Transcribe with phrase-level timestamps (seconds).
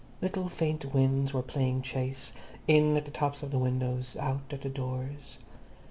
[0.19, 2.33] Little faint winds were playing chase,
[2.67, 5.37] in at the tops of the windows, out at the doors.